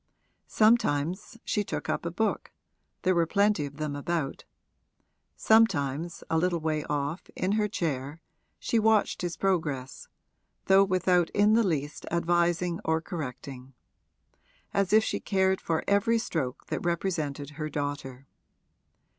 Sometimes 0.47 1.37
she 1.45 1.63
took 1.63 1.87
up 1.87 2.07
a 2.07 2.09
book 2.11 2.51
there 3.03 3.13
were 3.13 3.27
plenty 3.27 3.67
of 3.67 3.77
them 3.77 3.95
about; 3.95 4.45
sometimes, 5.35 6.23
a 6.27 6.39
little 6.39 6.59
way 6.59 6.83
off, 6.85 7.29
in 7.35 7.51
her 7.51 7.67
chair, 7.67 8.19
she 8.57 8.79
watched 8.79 9.21
his 9.21 9.37
progress 9.37 10.07
(though 10.65 10.83
without 10.83 11.29
in 11.35 11.53
the 11.53 11.61
least 11.61 12.07
advising 12.09 12.79
or 12.83 12.99
correcting), 12.99 13.75
as 14.73 14.91
if 14.91 15.03
she 15.03 15.19
cared 15.19 15.61
for 15.61 15.83
every 15.87 16.17
stroke 16.17 16.65
that 16.65 16.83
represented 16.83 17.51
her 17.51 17.69
daughter. 17.69 18.25